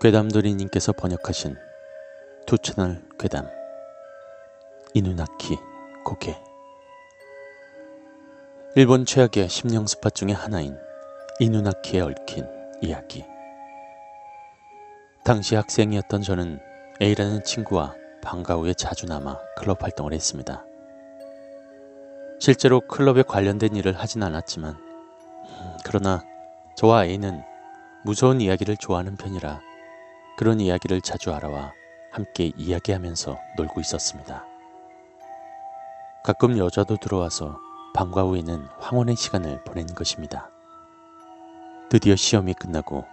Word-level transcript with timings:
괴담돌이님께서 0.00 0.92
번역하신 0.92 1.56
투채널 2.46 3.02
괴담. 3.18 3.50
이누나키 4.94 5.56
고개. 6.04 6.40
일본 8.76 9.04
최악의 9.04 9.48
심령 9.48 9.88
스팟 9.88 10.10
중의 10.10 10.36
하나인 10.36 10.78
이누나키에 11.40 12.00
얽힌 12.00 12.46
이야기. 12.80 13.24
당시 15.24 15.56
학생이었던 15.56 16.22
저는 16.22 16.60
A라는 17.02 17.42
친구와 17.42 17.96
방과 18.22 18.54
후에 18.54 18.72
자주 18.74 19.06
남아 19.06 19.36
클럽 19.56 19.82
활동을 19.82 20.12
했습니다. 20.12 20.67
실제로 22.40 22.80
클럽에 22.80 23.22
관련된 23.22 23.74
일을 23.74 23.98
하진 23.98 24.22
않았지만 24.22 24.74
음, 24.74 25.76
그러나 25.84 26.22
저와 26.76 27.06
A는 27.06 27.42
무서운 28.04 28.40
이야기를 28.40 28.76
좋아하는 28.76 29.16
편이라 29.16 29.60
그런 30.36 30.60
이야기를 30.60 31.00
자주 31.00 31.32
알아와 31.32 31.72
함께 32.12 32.52
이야기하면서 32.56 33.38
놀고 33.56 33.80
있었습니다. 33.80 34.46
가끔 36.22 36.56
여자도 36.58 36.96
들어와서 36.98 37.58
방과 37.94 38.22
후에는 38.22 38.68
황혼의 38.78 39.16
시간을 39.16 39.64
보낸 39.64 39.86
것입니다. 39.86 40.48
드디어 41.90 42.14
시험이 42.14 42.54
끝나고 42.54 43.04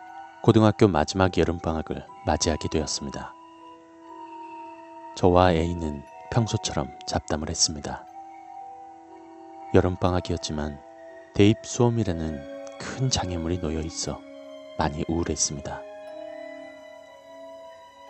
고등학교 0.44 0.88
마지막 0.88 1.36
여름방학을 1.36 2.06
맞이하게 2.28 2.68
되었습니다. 2.70 3.34
저와 5.16 5.54
A는 5.54 6.04
평소처럼 6.30 6.92
잡담을 7.08 7.50
했습니다. 7.50 8.06
여름방학이었지만 9.76 10.80
대입 11.34 11.58
수험이라는 11.64 12.56
큰 12.80 13.10
장애물이 13.10 13.60
놓여 13.60 13.82
있어 13.82 14.22
많이 14.78 15.04
우울했습니다. 15.10 15.82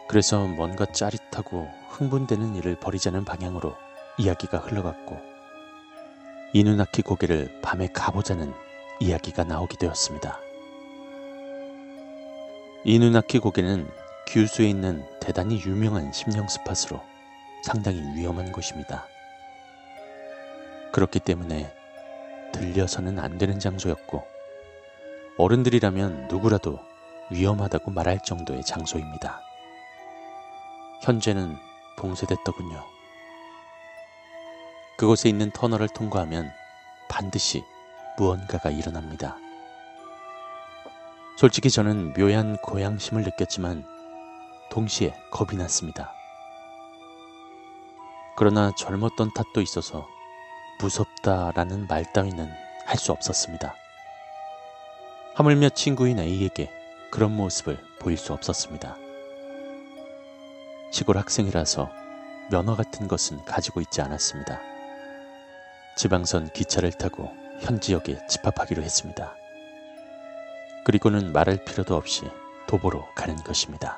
그래서 0.08 0.45
뭔가 0.45 0.86
짜릿하고 0.86 1.67
흥분되는 1.90 2.56
일을 2.56 2.80
벌이자는 2.80 3.25
방향으로 3.25 3.75
이야기가 4.20 4.59
흘러갔고 4.59 5.17
이누나키 6.53 7.02
고개를 7.02 7.62
밤에 7.62 7.88
가보자는 7.88 8.53
이야기가 9.00 9.44
나오게 9.44 9.78
되었습니다. 9.78 10.40
이누나키 12.84 13.40
고개는 13.40 13.90
규수에 14.28 14.70
있는 14.70 15.03
대단히 15.20 15.59
유명한 15.66 16.14
심령 16.14 16.47
스팟으로 16.47 17.02
상당히 17.64 18.00
위험한 18.16 18.52
곳입니다. 18.52 19.08
그렇기 20.96 21.20
때문에 21.20 21.76
들려서는 22.54 23.20
안 23.20 23.38
되는 23.38 23.60
장소였고 23.60 24.26
어른들이라면 25.38 26.30
누구라도 26.30 26.80
위험하다고 27.32 27.92
말할 27.92 28.24
정도의 28.24 28.64
장소입니다. 28.64 29.42
현재는 31.02 31.58
봉쇄됐더군요. 31.98 32.82
그곳에 34.98 35.28
있는 35.28 35.52
터널을 35.52 35.90
통과하면 35.90 36.50
반드시 37.09 37.62
무언가가 38.18 38.70
일어납니다. 38.70 39.36
솔직히 41.36 41.70
저는 41.70 42.14
묘한 42.14 42.56
고양심을 42.62 43.24
느꼈지만 43.24 43.86
동시에 44.72 45.14
겁이 45.30 45.58
났습니다. 45.58 46.14
그러나 48.38 48.72
젊었던 48.78 49.34
탓도 49.34 49.59
있어서 49.59 50.15
무섭다라는 50.80 51.88
말 51.88 52.12
따위는 52.12 52.50
할 52.86 52.98
수 52.98 53.12
없었습니다. 53.12 53.76
하물며 55.34 55.70
친구인 55.70 56.20
A에게 56.20 56.72
그런 57.12 57.36
모습을 57.36 57.78
보일 58.00 58.18
수 58.18 58.31
없었습니다. 58.34 58.96
시골 60.91 61.18
학생이라서 61.18 61.91
면허 62.52 62.75
같은 62.75 63.08
것은 63.08 63.44
가지고 63.44 63.81
있지 63.81 64.02
않았습니다. 64.02 64.62
지방선 65.97 66.52
기차를 66.52 66.92
타고 66.92 67.34
현 67.62 67.81
지역에 67.81 68.25
집합하기로 68.28 68.84
했습니다. 68.84 69.36
그리고는 70.86 71.34
말할 71.34 71.66
필요도 71.66 71.96
없이 71.96 72.24
도보로 72.68 73.06
가는 73.16 73.36
것입니다. 73.38 73.97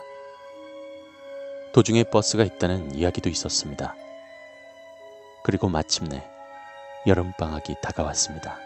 도중에 1.74 2.04
버스가 2.06 2.44
있다는 2.44 2.96
이야기도 2.96 3.30
있었습니다. 3.30 3.96
그리고 5.44 5.70
마침내 5.70 6.24
여름방학이 7.08 7.76
다가왔습니다. 7.82 8.60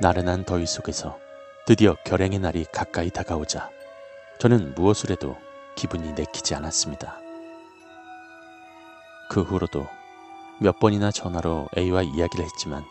나른한 0.00 0.44
더위 0.44 0.64
속에서 0.64 1.18
드디어 1.66 1.94
결행의 2.04 2.38
날이 2.38 2.64
가까이 2.72 3.10
다가오자 3.10 3.70
저는 4.38 4.74
무엇을 4.74 5.10
해도 5.10 5.36
기분이 5.76 6.12
내키지 6.12 6.54
않았습니다. 6.54 7.20
그 9.28 9.42
후로도 9.42 9.86
몇 10.60 10.80
번이나 10.80 11.10
전화로 11.10 11.68
A와 11.76 12.02
이야기를 12.02 12.44
했지만 12.44 12.82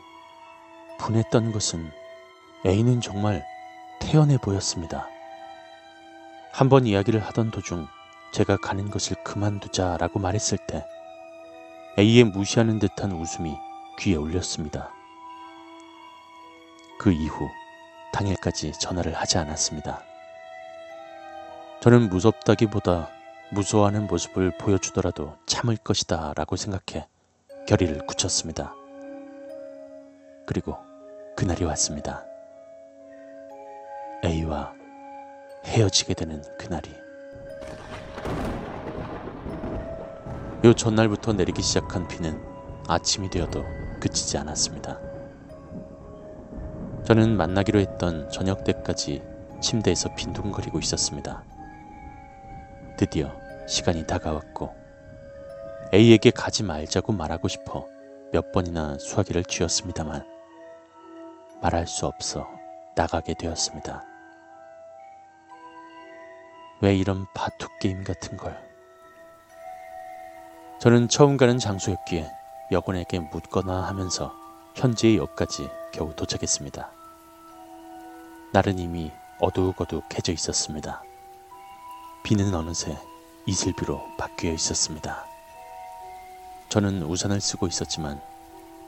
분했던 0.99 1.51
것은 1.51 1.89
A는 2.67 3.01
정말 3.01 3.43
태연해 3.99 4.37
보였습니다. 4.37 5.07
한 6.51 6.69
번 6.69 6.85
이야기를 6.85 7.19
하던 7.25 7.49
도중 7.49 7.87
제가 8.31 8.57
가는 8.57 8.91
것을 8.91 9.15
그만두자라고 9.23 10.19
말했을 10.19 10.59
때 10.67 10.85
A의 11.97 12.25
무시하는 12.25 12.77
듯한 12.77 13.11
웃음이 13.11 13.55
귀에 13.97 14.15
울렸습니다. 14.15 14.91
그 16.99 17.11
이후 17.11 17.49
당일까지 18.13 18.73
전화를 18.73 19.13
하지 19.13 19.37
않았습니다. 19.37 20.01
저는 21.81 22.09
무섭다기보다 22.09 23.09
무서워하는 23.51 24.07
모습을 24.07 24.57
보여주더라도 24.57 25.37
참을 25.45 25.77
것이다 25.77 26.33
라고 26.35 26.55
생각해 26.55 27.07
결의를 27.67 28.05
굳혔습니다. 28.05 28.73
그리고 30.45 30.77
그날이 31.35 31.63
왔습니다. 31.65 32.25
A와 34.23 34.73
헤어지게 35.65 36.13
되는 36.13 36.41
그날이. 36.57 36.89
요 40.65 40.73
전날부터 40.73 41.33
내리기 41.33 41.61
시작한 41.61 42.07
비는 42.07 42.41
아침이 42.87 43.29
되어도 43.29 43.63
그치지 43.99 44.37
않았습니다. 44.37 44.99
저는 47.05 47.37
만나기로 47.37 47.79
했던 47.79 48.29
저녁 48.29 48.63
때까지 48.63 49.23
침대에서 49.61 50.13
빈둥거리고 50.15 50.79
있었습니다. 50.79 51.43
드디어 52.97 53.31
시간이 53.67 54.05
다가왔고 54.05 54.75
A에게 55.93 56.31
가지 56.31 56.63
말자고 56.63 57.13
말하고 57.13 57.47
싶어 57.47 57.87
몇 58.33 58.51
번이나 58.51 58.97
수화기를 58.97 59.45
쥐었습니다만 59.45 60.25
말할 61.61 61.87
수 61.87 62.05
없어 62.05 62.47
나가게 62.95 63.35
되었습니다. 63.35 64.03
왜 66.81 66.95
이런 66.95 67.25
바둑 67.33 67.79
게임 67.79 68.03
같은 68.03 68.37
걸? 68.37 68.55
저는 70.79 71.07
처음 71.07 71.37
가는 71.37 71.57
장소였기에 71.57 72.36
여군에게 72.71 73.19
묻거나 73.19 73.83
하면서 73.83 74.33
현지의 74.75 75.17
역까지 75.17 75.69
겨우 75.93 76.13
도착했습니다. 76.13 76.91
날은 78.53 78.79
이미 78.79 79.11
어둑어둑해져 79.39 80.33
있었습니다. 80.33 81.03
비는 82.23 82.53
어느새 82.53 82.97
이슬비로 83.45 84.01
바뀌어 84.17 84.51
있었습니다. 84.51 85.25
저는 86.69 87.03
우산을 87.03 87.39
쓰고 87.39 87.67
있었지만 87.67 88.21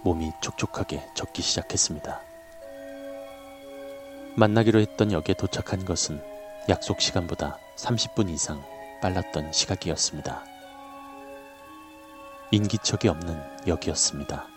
몸이 0.03 0.33
촉촉하게 0.41 1.09
젖기 1.13 1.41
시작했습니다. 1.41 2.21
만나기로 4.35 4.79
했던 4.79 5.11
역에 5.11 5.33
도착한 5.37 5.85
것은 5.85 6.21
약속 6.67 6.99
시간보다 7.01 7.57
30분 7.77 8.29
이상 8.29 8.61
빨랐던 9.01 9.53
시각이었습니다. 9.53 10.58
인기척이 12.51 13.07
없는 13.07 13.39
역이었습니다. 13.67 14.47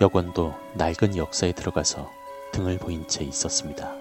여권도 0.00 0.54
낡은 0.74 1.16
역사에 1.16 1.50
들어가서 1.52 2.08
등을 2.52 2.78
보인 2.78 3.08
채 3.08 3.24
있었습니다. 3.24 3.92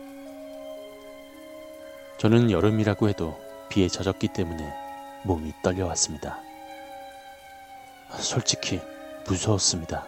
저는 2.20 2.52
여름이라고 2.52 3.10
해도 3.10 3.40
비에 3.70 3.88
젖었기 3.88 4.28
때문에 4.28 4.74
몸이 5.24 5.54
떨려왔습니다. 5.64 6.40
솔직히 8.20 8.80
무서웠습니다. 9.28 10.06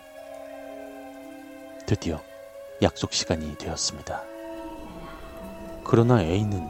드디어 1.88 2.22
약속 2.84 3.14
시간이 3.14 3.58
되었습니다. 3.58 4.24
그러나 5.84 6.22
A는 6.22 6.70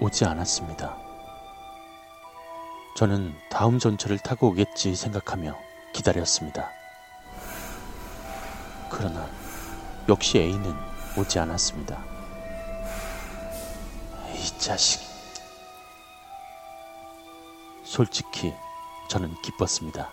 오지 0.00 0.24
않았습니다. 0.24 0.99
저는 2.96 3.34
다음 3.48 3.78
전철을 3.78 4.18
타고 4.18 4.48
오겠지 4.48 4.94
생각하며 4.94 5.56
기다렸습니다. 5.92 6.70
그러나 8.90 9.26
역시 10.08 10.38
A는 10.38 10.74
오지 11.16 11.38
않았습니다. 11.38 12.04
이 14.34 14.58
자식. 14.58 15.00
솔직히 17.84 18.52
저는 19.08 19.34
기뻤습니다. 19.42 20.12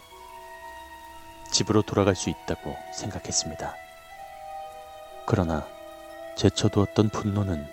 집으로 1.51 1.81
돌아갈 1.81 2.15
수 2.15 2.29
있다고 2.29 2.75
생각했습니다. 2.95 3.75
그러나 5.25 5.68
제쳐두었던 6.38 7.09
분노는 7.09 7.68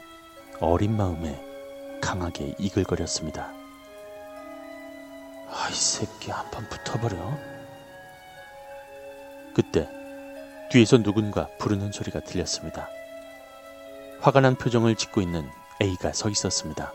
어린 0.61 0.97
마음에 0.97 1.41
강하게 2.03 2.55
이글거렸습니다. 2.59 3.54
아 5.57 5.71
이 5.71 5.75
새끼 5.75 6.31
한 6.31 6.51
판 6.51 6.69
붙어버려. 6.69 7.17
그때 9.55 9.89
뒤에서 10.71 10.99
누군가 10.99 11.49
부르는 11.59 11.93
소리가 11.93 12.21
들렸습니다. 12.21 12.89
화가 14.21 14.41
난 14.41 14.57
표정을 14.57 14.97
짓고 14.97 15.21
있는 15.21 15.49
A가 15.81 16.13
서 16.13 16.29
있었습니다. 16.29 16.93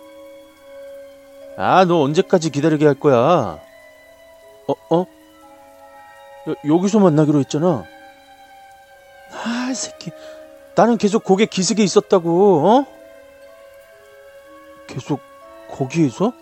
아, 1.58 1.86
너 1.86 2.02
언제까지 2.02 2.50
기다리게 2.50 2.86
할 2.86 2.96
거야? 2.96 3.60
어, 4.68 4.74
어? 4.96 5.06
여, 6.48 6.56
여기서 6.68 7.00
만나기로 7.00 7.40
했잖아. 7.40 7.84
아, 9.32 9.74
새끼. 9.74 10.12
나는 10.76 10.98
계속 10.98 11.24
고개 11.24 11.46
기슭에 11.46 11.84
있었다고, 11.84 12.68
어? 12.68 12.86
계속 14.88 15.20
거기에서? 15.70 16.34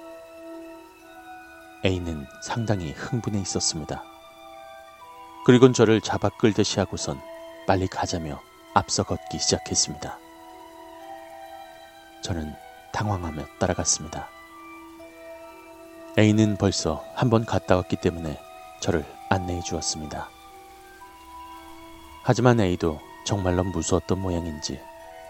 A는 1.85 2.25
상당히 2.41 2.91
흥분해 2.91 3.39
있었습니다. 3.41 4.03
그리곤 5.45 5.73
저를 5.73 6.01
잡아 6.01 6.29
끌듯이 6.29 6.79
하고선 6.79 7.21
빨리 7.67 7.87
가자며 7.87 8.41
앞서 8.73 9.03
걷기 9.03 9.39
시작했습니다. 9.39 10.17
저는 12.23 12.53
당황하며 12.91 13.45
따라갔습니다. 13.59 14.27
A는 16.17 16.57
벌써 16.57 17.05
한 17.15 17.29
번 17.29 17.45
갔다 17.45 17.75
왔기 17.75 17.97
때문에 17.97 18.39
저를 18.81 19.05
안내해 19.29 19.61
주었습니다. 19.61 20.29
하지만 22.23 22.59
A도 22.59 22.99
정말로 23.25 23.63
무서웠던 23.63 24.19
모양인지 24.19 24.81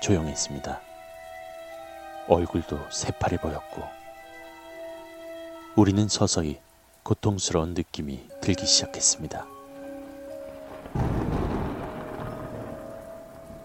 조용했습니다. 0.02 0.82
얼굴도 2.30 2.90
새파래 2.90 3.38
보였고, 3.38 3.84
우리는 5.78 6.08
서서히 6.08 6.60
고통스러운 7.04 7.76
느낌이 7.76 8.28
들기 8.42 8.66
시작했습니다. 8.66 9.46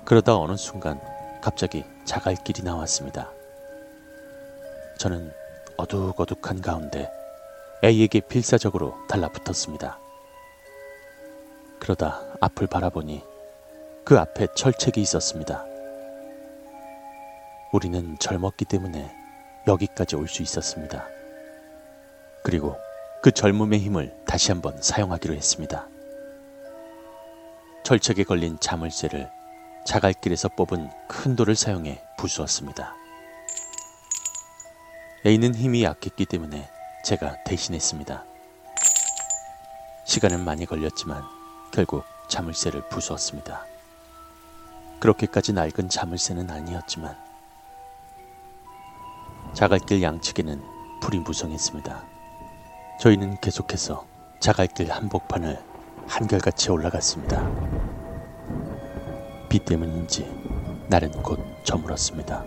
그러다 0.04 0.36
어느 0.36 0.58
순간 0.58 1.00
갑자기 1.40 1.84
자갈길이 2.04 2.64
나왔습니다. 2.64 3.30
저는 4.98 5.32
어둑어둑한 5.78 6.60
가운데 6.60 7.10
A에게 7.82 8.20
필사적으로 8.20 8.94
달라붙었습니다. 9.08 9.98
그러다 11.78 12.20
앞을 12.42 12.66
바라보니 12.66 13.22
그 14.04 14.18
앞에 14.18 14.48
철책이 14.54 15.00
있었습니다. 15.00 15.64
우리는 17.72 18.18
젊었기 18.18 18.66
때문에 18.66 19.10
여기까지 19.66 20.16
올 20.16 20.28
수 20.28 20.42
있었습니다. 20.42 21.06
그리고 22.42 22.76
그 23.22 23.30
젊음의 23.30 23.78
힘을 23.78 24.14
다시 24.26 24.50
한번 24.50 24.80
사용하기로 24.82 25.34
했습니다. 25.34 25.86
철책에 27.84 28.24
걸린 28.24 28.58
자물쇠를 28.60 29.30
자갈길에서 29.86 30.48
뽑은 30.48 30.90
큰 31.08 31.36
돌을 31.36 31.56
사용해 31.56 32.02
부수었습니다. 32.18 32.94
A는 35.24 35.54
힘이 35.54 35.84
약했기 35.84 36.26
때문에 36.26 36.68
제가 37.04 37.42
대신했습니다. 37.44 38.24
시간은 40.04 40.44
많이 40.44 40.66
걸렸지만 40.66 41.22
결국 41.72 42.04
자물쇠를 42.28 42.88
부수었습니다. 42.88 43.66
그렇게까지 45.00 45.52
낡은 45.52 45.88
자물쇠는 45.88 46.50
아니었지만 46.50 47.16
자갈길 49.54 50.02
양측에는 50.02 50.62
불이 51.00 51.18
무성했습니다. 51.20 52.11
저희는 53.00 53.36
계속해서 53.40 54.06
자갈길 54.40 54.90
한복판을 54.90 55.58
한결같이 56.06 56.70
올라갔습니다. 56.70 57.50
비 59.48 59.58
때문인지 59.58 60.24
날은 60.88 61.10
곧 61.22 61.40
저물었습니다. 61.64 62.44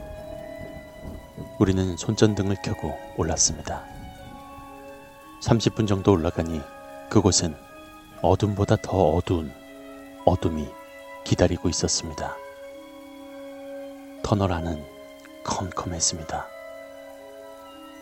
우리는 1.60 1.98
손전등을 1.98 2.58
켜고 2.64 2.98
올랐습니다. 3.18 3.84
30분 5.44 5.88
정도 5.88 6.12
올라가니 6.12 6.62
그곳엔 7.10 7.56
어둠보다 8.22 8.78
더 8.78 9.10
어두운 9.12 9.52
어둠이 10.26 10.68
기다리고 11.24 11.70
있었습니다. 11.70 12.36
터널 14.24 14.52
안은 14.52 14.84
컴컴했습니다. 15.44 16.48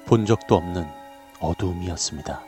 본 0.05 0.25
적도 0.25 0.55
없는 0.55 1.02
어두움이었습니다. 1.43 2.41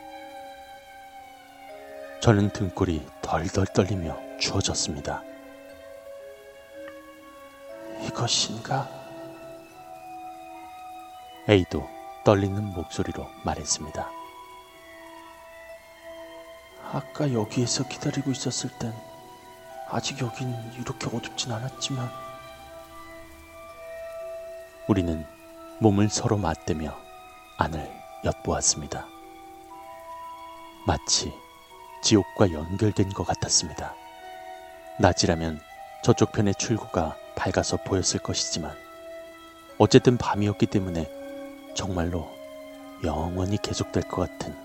저는 2.20 2.50
등골이 2.50 3.06
덜덜 3.20 3.66
떨리며 3.66 4.38
추워졌습니다. 4.38 5.22
이것인가? 8.02 8.88
A도 11.48 11.86
떨리는 12.24 12.64
목소리로 12.64 13.28
말했습니다. 13.44 14.10
아까 16.92 17.32
여기에서 17.32 17.86
기다리고 17.86 18.30
있었을 18.30 18.70
땐 18.78 18.92
아직 19.90 20.20
여긴 20.20 20.54
이렇게 20.80 21.06
어둡진 21.14 21.52
않았지만 21.52 22.08
우리는 24.88 25.26
몸을 25.80 26.08
서로 26.08 26.38
맞대며 26.38 26.96
안을 27.58 28.05
엿보았습니다. 28.26 29.06
마치 30.84 31.32
지옥과 32.02 32.52
연결된 32.52 33.10
것 33.10 33.24
같았습니다. 33.24 33.94
낮이라면 34.98 35.60
저쪽 36.02 36.32
편의 36.32 36.54
출구가 36.54 37.16
밝아서 37.36 37.76
보였을 37.76 38.20
것이지만 38.20 38.76
어쨌든 39.78 40.16
밤이었기 40.16 40.66
때문에 40.66 41.08
정말로 41.74 42.28
영원히 43.04 43.58
계속될 43.58 44.04
것 44.04 44.28
같은 44.28 44.56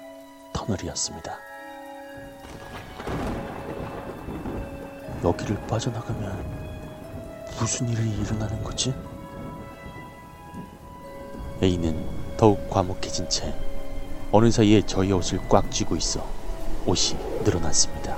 터널이었습니다. 0.53 1.38
여기를 5.24 5.68
빠져나가면 5.68 6.62
무슨 7.60 7.89
일이 7.89 8.10
일어나는 8.22 8.63
거지? 8.63 8.94
A는 11.62 12.21
더욱 12.41 12.67
과묵해진 12.71 13.29
채 13.29 13.53
어느 14.31 14.50
사이에 14.50 14.81
저희 14.88 15.12
옷을 15.12 15.39
꽉 15.48 15.69
쥐고 15.69 15.95
있어 15.95 16.27
옷이 16.88 17.15
늘어났습니다. 17.43 18.17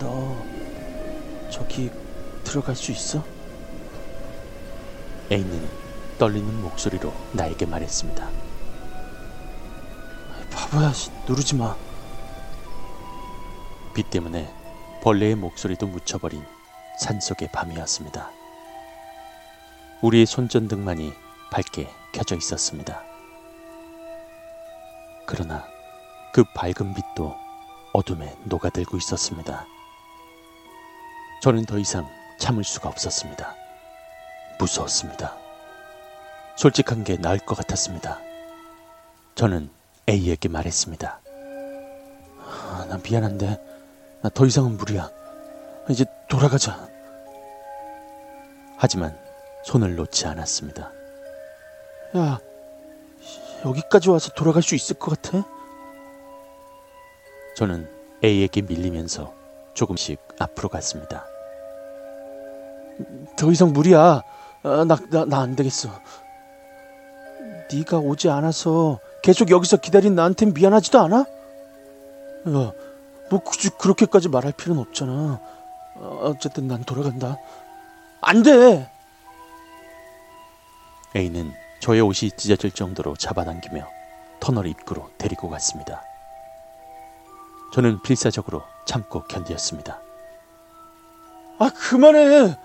너 0.00 0.36
저기 1.48 1.92
들어갈 2.42 2.74
수 2.74 2.90
있어? 2.90 3.22
A는 5.30 5.70
떨리는 6.18 6.60
목소리로 6.62 7.14
나에게 7.34 7.66
말했습니다. 7.66 8.28
바보야, 10.50 10.92
누르지 11.28 11.54
마. 11.54 11.76
비 13.94 14.02
때문에 14.02 14.52
벌레의 15.04 15.36
목소리도 15.36 15.86
묻혀버린 15.86 16.44
산속의 16.98 17.50
밤이었습니다. 17.52 18.28
우리의 20.02 20.26
손전등만이 20.26 21.12
밝게 21.52 21.88
켜져 22.12 22.34
있었습니다. 22.36 23.02
그러나 25.26 25.64
그 26.32 26.44
밝은 26.54 26.94
빛도 26.94 27.36
어둠에 27.92 28.34
녹아들고 28.44 28.96
있었습니다. 28.96 29.66
저는 31.42 31.66
더 31.66 31.78
이상 31.78 32.08
참을 32.38 32.64
수가 32.64 32.88
없었습니다. 32.88 33.54
무서웠습니다. 34.58 35.36
솔직한 36.56 37.04
게 37.04 37.18
나을 37.18 37.38
것 37.38 37.54
같았습니다. 37.54 38.18
저는 39.34 39.70
A에게 40.08 40.48
말했습니다. 40.48 41.20
아, 42.46 42.86
난 42.88 43.02
미안한데 43.02 43.72
나 44.22 44.30
더 44.30 44.46
이상은 44.46 44.76
무리야. 44.78 45.10
이제 45.90 46.06
돌아가자. 46.30 46.88
하지만 48.78 49.18
손을 49.64 49.96
놓지 49.96 50.26
않았습니다. 50.26 51.01
야, 52.16 52.38
여기까지 53.64 54.10
와서 54.10 54.30
돌아갈 54.34 54.62
수 54.62 54.74
있을 54.74 54.96
것 54.96 55.20
같아? 55.22 55.44
저는 57.56 57.88
A에게 58.22 58.62
밀리면서 58.62 59.32
조금씩 59.74 60.18
앞으로 60.38 60.68
갔습니다. 60.68 61.24
더 63.36 63.50
이상 63.50 63.72
무리야. 63.72 64.22
아, 64.64 64.84
나, 64.86 64.96
나, 65.10 65.24
나 65.24 65.40
안 65.40 65.56
되겠어. 65.56 65.88
네가 67.72 67.98
오지 67.98 68.28
않아서 68.28 69.00
계속 69.22 69.50
여기서 69.50 69.78
기다린 69.78 70.14
나한텐 70.14 70.52
미안하지도 70.52 71.00
않아? 71.00 71.18
야, 71.20 71.26
뭐 73.30 73.38
굳이 73.42 73.70
그렇게까지 73.70 74.28
말할 74.28 74.52
필요는 74.52 74.82
없잖아. 74.82 75.40
어, 75.94 76.20
어쨌든 76.24 76.68
난 76.68 76.84
돌아간다. 76.84 77.38
안 78.20 78.42
돼! 78.42 78.90
A는 81.16 81.52
저의 81.82 82.00
옷이 82.00 82.30
찢어질 82.36 82.70
정도로 82.70 83.16
잡아당기며 83.16 83.88
터널 84.38 84.68
입구로 84.68 85.10
데리고 85.18 85.50
갔습니다. 85.50 86.04
저는 87.74 88.00
필사적으로 88.02 88.62
참고 88.86 89.24
견디었습니다. 89.24 90.00
아, 91.58 91.70
그만해! 91.74 92.56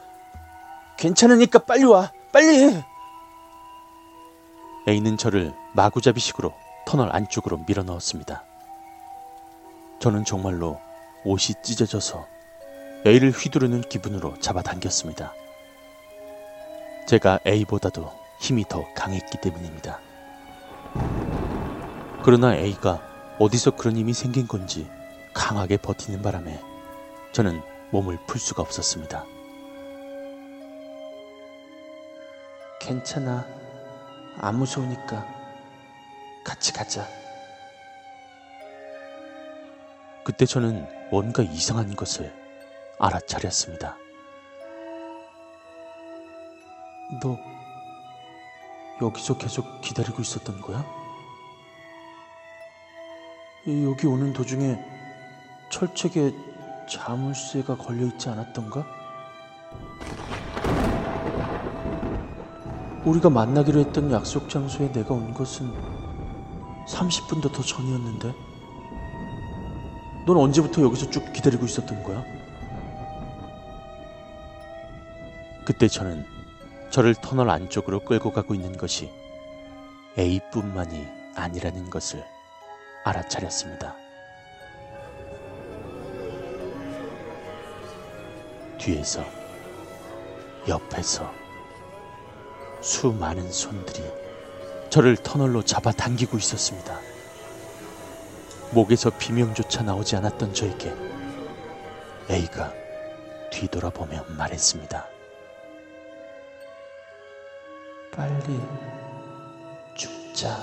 괜찮으니까 1.00 1.60
빨리 1.60 1.86
와! 1.86 2.12
빨리! 2.32 2.84
A는 4.88 5.18
저를 5.18 5.52
마구잡이식으로 5.74 6.54
터널 6.86 7.10
안쪽으로 7.12 7.64
밀어 7.66 7.82
넣었습니다. 7.82 8.44
저는 9.98 10.26
정말로 10.26 10.80
옷이 11.26 11.56
찢어져서 11.64 12.28
A를 13.08 13.32
휘두르는 13.32 13.82
기분으로 13.82 14.38
잡아당겼습니다. 14.40 15.34
제가 17.08 17.40
A보다도 17.48 18.27
힘이 18.40 18.66
더 18.68 18.86
강했기 18.94 19.40
때문입니다. 19.42 20.00
그러나 22.24 22.56
A가 22.56 23.02
어디서 23.40 23.72
그런 23.72 23.96
힘이 23.98 24.14
생긴 24.14 24.48
건지 24.48 24.90
강하게 25.34 25.78
버티는 25.78 26.22
바람에 26.22 26.60
저는 27.32 27.62
몸을 27.92 28.18
풀 28.28 28.40
수가 28.40 28.62
없었습니다. 28.62 29.26
괜찮아. 32.80 33.46
안 34.40 34.56
무서우니까 34.56 35.26
같이 36.44 36.72
가자. 36.74 37.08
그때 40.24 40.46
저는 40.46 40.88
뭔가 41.10 41.44
이상한 41.44 41.96
것을 41.96 42.34
알아차렸습니다. 43.00 43.98
너 47.22 47.38
여기서 49.02 49.38
계속 49.38 49.82
기다리고 49.82 50.22
있었던 50.22 50.60
거야? 50.62 50.86
여기 53.68 54.08
오는 54.08 54.34
도중에 54.34 54.80
철책에 55.70 56.34
자물쇠가 56.90 57.78
걸려 57.78 58.06
있지 58.08 58.30
않았던가? 58.30 58.86
우리가 63.04 63.30
만나기로 63.30 63.80
했던 63.80 64.12
약속 64.12 64.50
장소에 64.50 64.92
내가 64.92 65.14
온 65.14 65.34
것은 65.34 65.72
30분도 66.88 67.52
더 67.54 67.62
전이었는데? 67.62 68.34
넌 70.26 70.38
언제부터 70.38 70.82
여기서 70.82 71.10
쭉 71.10 71.32
기다리고 71.32 71.66
있었던 71.66 72.04
거야? 72.04 72.24
그때 75.66 75.88
저는 75.88 76.37
저를 76.98 77.14
터널 77.14 77.52
안쪽으로 77.52 78.00
끌고 78.00 78.32
가고 78.32 78.56
있는 78.56 78.76
것이 78.76 79.12
A뿐만이 80.18 81.08
아니라는 81.36 81.92
것을 81.92 82.26
알아차렸습니다. 83.04 83.96
뒤에서, 88.80 89.24
옆에서 90.68 91.32
수많은 92.82 93.52
손들이 93.52 94.02
저를 94.90 95.18
터널로 95.18 95.62
잡아당기고 95.62 96.36
있었습니다. 96.40 97.00
목에서 98.72 99.12
비명조차 99.20 99.84
나오지 99.84 100.16
않았던 100.16 100.52
저에게 100.56 100.96
A가 102.32 102.74
뒤돌아보며 103.52 104.26
말했습니다. 104.36 105.17
빨리 108.18 108.60
죽자. 109.94 110.58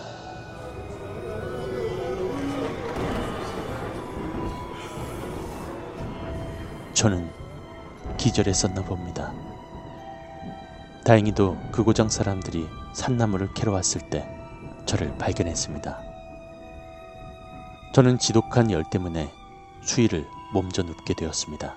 저는 6.95 7.31
기절했었나 8.17 8.83
봅니다. 8.83 9.33
다행히도 11.05 11.57
그 11.71 11.85
고장 11.85 12.09
사람들이 12.09 12.67
산나무를 12.93 13.55
캐러 13.55 13.71
왔을 13.71 14.01
때 14.11 14.29
저를 14.85 15.17
발견했습니다. 15.17 16.03
저는 17.95 18.19
지독한 18.19 18.73
열 18.73 18.83
때문에 18.83 19.31
수위를 19.81 20.27
몸져 20.53 20.83
눕게 20.83 21.15
되었습니다. 21.15 21.77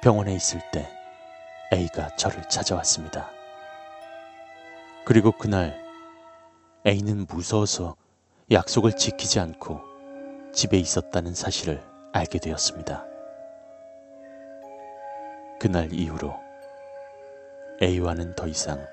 병원에 0.00 0.32
있을 0.36 0.60
때 0.70 0.88
A가 1.72 2.14
저를 2.14 2.48
찾아왔습니다. 2.48 3.37
그리고 5.08 5.32
그날 5.32 5.82
A는 6.86 7.24
무서워서 7.30 7.96
약속을 8.50 8.92
지키지 8.92 9.40
않고 9.40 9.80
집에 10.52 10.76
있었다는 10.76 11.32
사실을 11.32 11.82
알게 12.12 12.38
되었습니다. 12.38 13.06
그날 15.58 15.94
이후로 15.94 16.34
A와는 17.80 18.34
더 18.34 18.46
이상 18.48 18.86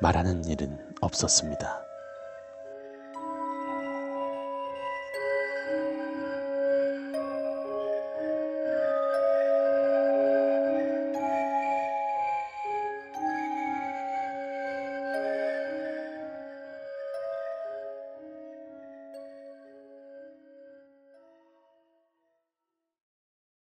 말하는 0.00 0.46
일은 0.46 0.78
없었습니다. 1.02 1.89